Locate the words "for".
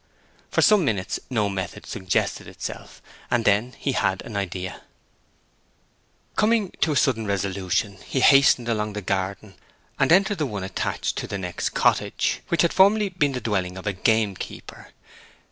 0.49-0.63